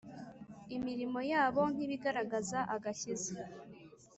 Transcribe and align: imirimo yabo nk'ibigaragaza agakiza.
imirimo 0.75 1.19
yabo 1.31 1.61
nk'ibigaragaza 1.73 2.59
agakiza. 2.75 3.33